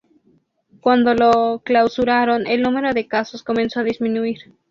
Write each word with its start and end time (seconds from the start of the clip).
Cuando 0.79 1.13
lo 1.13 1.59
clausuraron, 1.59 2.47
el 2.47 2.63
número 2.63 2.91
de 2.91 3.07
casos 3.07 3.43
comenzó 3.43 3.81
a 3.81 3.83
disminuir. 3.83 4.39